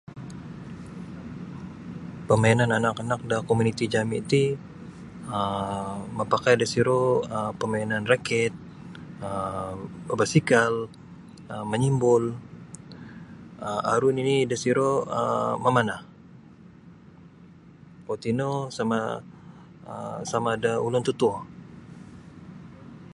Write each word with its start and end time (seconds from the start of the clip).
Pemainan 2.27 2.69
anak 2.77 2.95
anak 3.03 3.21
da 3.31 3.37
komuniti 3.49 3.85
jami 3.93 4.19
ti 4.31 4.43
um 5.35 5.93
mapakai 6.17 6.53
da 6.59 6.65
siru 6.73 7.01
um 7.35 7.51
pemainan 7.59 8.03
raket 8.11 8.53
um 9.27 9.75
berbasikal 10.07 10.73
um 11.53 11.63
menyimbul 11.71 12.23
um 13.65 13.79
aru 13.93 14.07
nini 14.17 14.35
dasiro 14.51 14.91
um 15.19 15.53
memanah 15.65 16.01
iro 18.03 18.11
tino 18.23 18.51
sama 18.77 18.99
um 19.91 20.17
sama 20.31 20.51
da 20.63 20.71
ulun 20.87 21.03
totuo. 21.07 21.35